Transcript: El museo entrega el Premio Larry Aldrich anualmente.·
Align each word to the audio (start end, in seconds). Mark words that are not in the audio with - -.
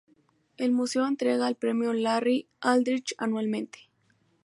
El 0.57 0.71
museo 0.71 1.05
entrega 1.05 1.47
el 1.47 1.53
Premio 1.55 1.93
Larry 1.93 2.47
Aldrich 2.59 3.13
anualmente.· 3.19 3.87